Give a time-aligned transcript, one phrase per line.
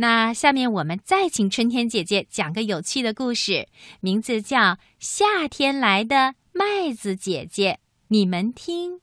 [0.00, 3.66] 那下面我们再请春天姐姐讲个有趣的故事，
[3.98, 4.56] 名字叫
[5.00, 7.72] 《夏天来的麦子姐姐》，
[8.06, 9.00] 你们听。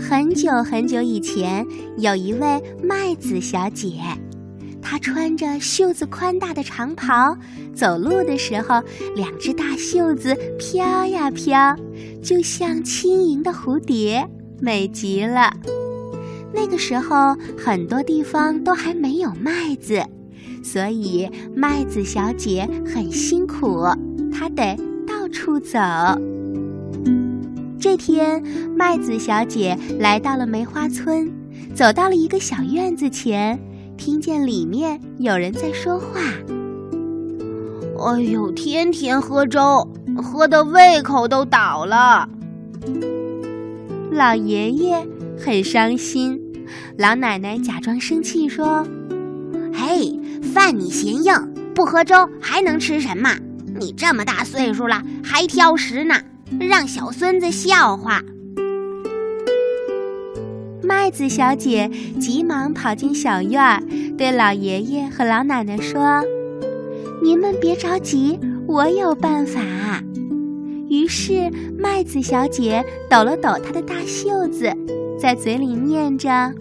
[0.00, 1.64] 很久很久以前，
[1.98, 4.00] 有一位麦子小姐，
[4.82, 7.38] 她穿着袖子宽大的长袍，
[7.72, 8.82] 走路的时候，
[9.14, 11.76] 两只大袖子飘呀飘，
[12.20, 14.28] 就像轻盈的蝴蝶。
[14.60, 15.52] 美极了。
[16.52, 20.02] 那个时候，很多地方都还没有麦子，
[20.62, 23.84] 所以麦子小姐很辛苦，
[24.32, 25.78] 她得到处走。
[27.78, 28.42] 这天，
[28.76, 31.32] 麦子小姐来到了梅花村，
[31.74, 33.58] 走到了一个小院子前，
[33.96, 36.20] 听见里面有人在说话
[38.04, 42.28] ：“哎呦，天天喝粥，喝的胃口都倒了。”
[44.10, 45.06] 老爷爷
[45.38, 46.40] 很伤心，
[46.98, 48.84] 老奶奶假装生气说
[49.72, 50.18] ：“嘿，
[50.52, 51.32] 饭你嫌硬，
[51.74, 53.36] 不喝粥还能吃什么？
[53.78, 56.16] 你这么大岁数了还挑食呢，
[56.58, 58.20] 让小孙子笑话。”
[60.82, 63.80] 麦子小姐急忙跑进小院儿，
[64.18, 66.20] 对老爷爷和老奶奶说
[67.22, 69.60] ：“您们别着急，我有办法。”
[70.90, 74.72] 于是，麦子小姐抖了抖她的大袖子，
[75.16, 76.52] 在嘴里念着：“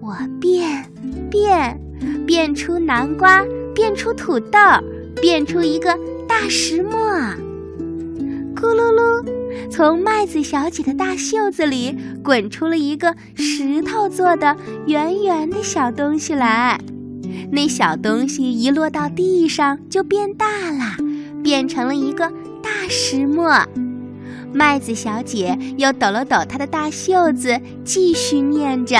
[0.00, 0.90] 我变，
[1.30, 1.78] 变，
[2.26, 3.44] 变出南瓜，
[3.74, 4.58] 变出土豆，
[5.20, 5.94] 变出一个
[6.26, 6.90] 大石磨。”
[8.56, 9.22] 咕噜噜，
[9.70, 16.80] 从麦子小姐的大袖子里滚出了一个石头做的圆圆的小东西来。
[17.52, 20.96] 那小东西一落到地上就变大了，
[21.42, 22.32] 变成了一个。
[22.70, 23.66] 大石磨，
[24.52, 28.96] 麦子小姐又抖了抖她的大袖子，继续念着：“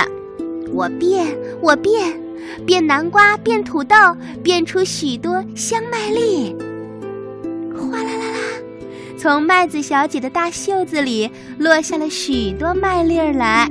[0.75, 2.21] 我变，我变，
[2.67, 3.95] 变南瓜，变土豆，
[4.43, 6.57] 变出许多香麦粒。”
[7.79, 8.39] 哗啦啦啦，
[9.17, 13.71] 从麦子小姐的大袖子里落下了许多麦粒儿来，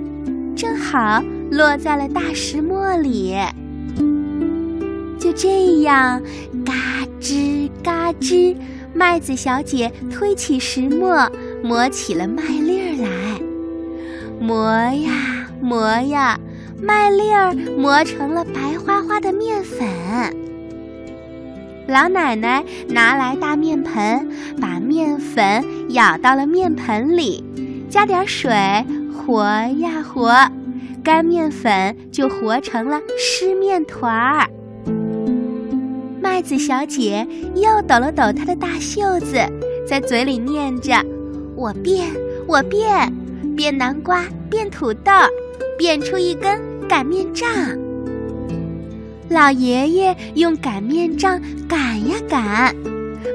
[0.56, 3.36] 正好落在了大石磨里。
[5.20, 6.22] 就这样，
[6.66, 6.74] 嘎
[7.20, 8.56] 吱嘎吱。
[9.00, 11.32] 麦子小姐推起石磨，
[11.64, 13.40] 磨起了麦粒儿来，
[14.42, 16.38] 磨呀磨呀，
[16.82, 19.88] 麦粒儿磨成了白花花的面粉。
[21.88, 24.30] 老奶奶拿来大面盆，
[24.60, 27.42] 把面粉舀到了面盆里，
[27.90, 28.52] 加点水，
[29.14, 29.46] 和
[29.78, 30.36] 呀和，
[31.02, 34.50] 干面粉就和成了湿面团儿。
[36.40, 39.36] 麦子小姐又抖了抖她的大袖子，
[39.86, 40.96] 在嘴里念着
[41.54, 42.08] ：“我变，
[42.48, 43.14] 我变，
[43.58, 45.12] 变南瓜，变土豆，
[45.78, 46.58] 变出一根
[46.88, 47.46] 擀面杖。”
[49.30, 52.74] 老爷爷用擀面杖擀呀擀，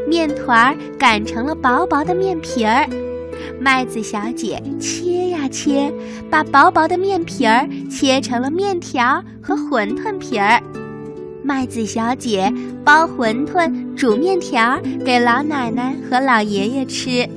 [0.09, 2.89] 面团儿擀成了薄薄的面皮儿。
[3.61, 5.93] 麦子小姐切呀切，
[6.31, 10.59] 把薄薄的面皮儿切成了面条和馄饨皮儿。
[11.47, 12.51] 麦子小姐
[12.83, 17.29] 包馄饨、煮面条给老奶奶和老爷爷吃，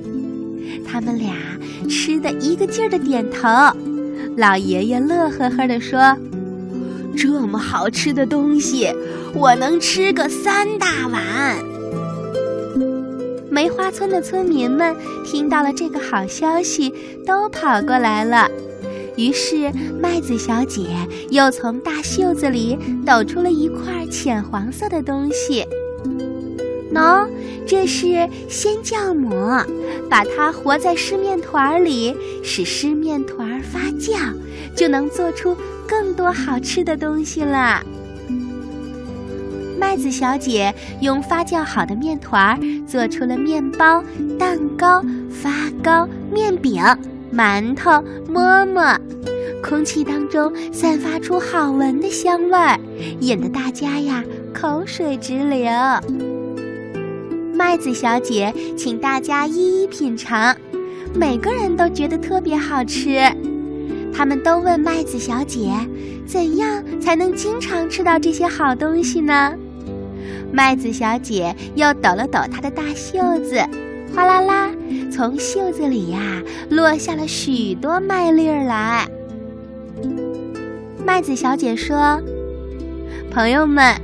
[0.87, 1.35] 他们俩
[1.89, 3.49] 吃的一个劲儿的点头。
[4.37, 6.15] 老爷爷乐呵呵地说
[7.17, 8.89] ：“这么好吃的东西，
[9.33, 11.21] 我能吃个三大碗。”
[13.51, 16.93] 梅花村的村民们听到了这个好消息，
[17.25, 18.49] 都跑过来了。
[19.17, 20.87] 于是，麦子小姐
[21.31, 25.65] 又从大袖子里抖出了一块浅黄色的东西。
[26.93, 27.27] 喏，
[27.65, 29.31] 这是鲜酵母，
[30.09, 34.15] 把它和在湿面团里，使湿面团发酵，
[34.75, 35.57] 就能做出
[35.87, 37.83] 更多好吃的东西了。
[39.79, 44.03] 麦子小姐用发酵好的面团做出了面包、
[44.37, 45.51] 蛋糕、发
[45.83, 46.83] 糕、面饼。
[47.33, 48.99] 馒头、馍馍，
[49.61, 52.79] 空气当中散发出好闻的香味儿，
[53.19, 55.69] 引得大家呀口水直流。
[57.53, 60.55] 麦子小姐请大家一一品尝，
[61.13, 63.19] 每个人都觉得特别好吃。
[64.13, 65.71] 他们都问麦子小姐，
[66.25, 69.53] 怎样才能经常吃到这些好东西呢？
[70.51, 73.61] 麦子小姐又抖了抖她的大袖子。
[74.13, 74.71] 哗啦啦，
[75.11, 79.07] 从袖子里呀落下了许多麦粒儿来。
[81.05, 82.21] 麦子小姐说
[83.31, 83.95] ：“朋友们，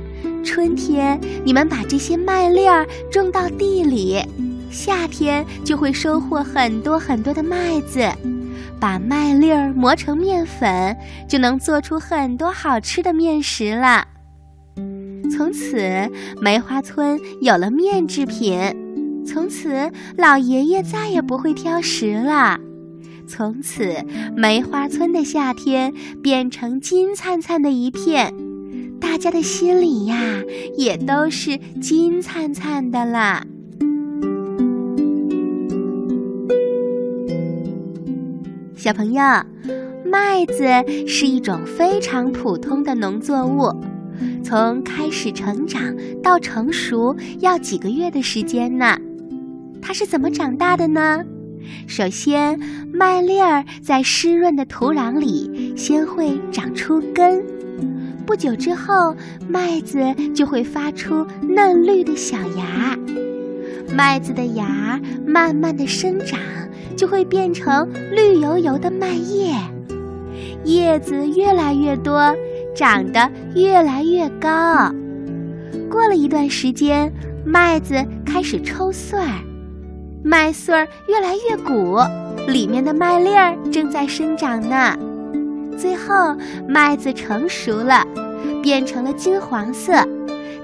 [0.44, 4.22] 春天你们把这些麦粒儿种到地里，
[4.70, 8.08] 夏天就会收获很多很多的麦子。
[8.80, 10.96] 把麦粒儿磨成面粉，
[11.28, 14.06] 就能做出很多好吃的面食了。
[15.34, 16.10] 从此，
[16.40, 18.83] 梅花村有了面制品。
[19.26, 22.58] 从此，老爷爷再也不会挑食了。
[23.26, 23.94] 从此，
[24.36, 25.92] 梅花村的夏天
[26.22, 28.34] 变成金灿灿的一片，
[29.00, 30.42] 大家的心里呀，
[30.76, 33.44] 也都是金灿灿的啦。
[38.76, 39.22] 小朋友，
[40.04, 40.64] 麦子
[41.08, 43.72] 是一种非常普通的农作物，
[44.44, 48.98] 从开始成长到成熟要几个月的时间呢。
[49.86, 51.22] 它是怎么长大的呢？
[51.86, 52.58] 首先，
[52.90, 57.44] 麦粒儿在湿润的土壤里先会长出根，
[58.24, 59.14] 不久之后，
[59.46, 62.98] 麦子就会发出嫩绿的小芽，
[63.94, 66.40] 麦子的芽慢慢的生长。
[66.96, 69.52] 就会变成绿油油的麦叶，
[70.64, 72.32] 叶子越来越多，
[72.72, 74.92] 长得越来越高。
[75.90, 77.12] 过了一段时间，
[77.44, 79.40] 麦子开始抽穗儿，
[80.26, 81.98] 麦穗儿越来越鼓，
[82.48, 84.96] 里面的麦粒儿正在生长呢。
[85.76, 86.34] 最后，
[86.66, 88.02] 麦子成熟了，
[88.62, 89.92] 变成了金黄色，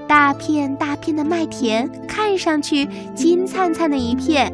[0.07, 4.51] 大片大片的麦田看上去金灿灿的一片。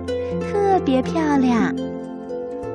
[0.52, 1.74] 特别漂亮，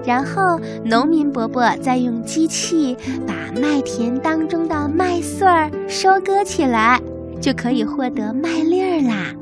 [0.03, 2.97] 然后农民伯伯再用机器
[3.27, 6.99] 把麦田当中的麦穗儿收割起来，
[7.43, 9.35] 就可以获得麦粒儿啦。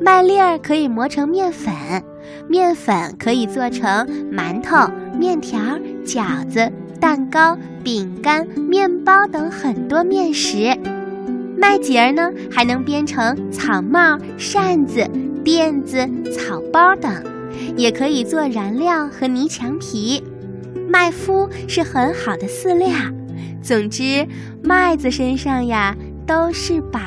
[0.00, 1.72] 麦粒儿可以磨成面粉，
[2.52, 5.58] 面粉可以做成馒头、面条、
[6.04, 6.70] 饺子、
[7.00, 10.78] 蛋糕、饼干、面包等很多面食。
[11.56, 15.08] 麦秸儿呢，还能编成草帽、扇子、
[15.42, 17.10] 垫子、草包等。
[17.74, 20.22] 也可以做燃料和泥墙皮，
[20.90, 22.90] 麦麸是很好的饲料。
[23.62, 24.26] 总之，
[24.62, 25.96] 麦子身上呀
[26.26, 27.00] 都是宝。